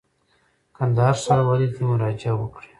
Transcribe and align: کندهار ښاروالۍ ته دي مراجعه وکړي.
کندهار 0.77 1.15
ښاروالۍ 1.23 1.67
ته 1.71 1.77
دي 1.79 1.83
مراجعه 1.91 2.33
وکړي. 2.37 2.67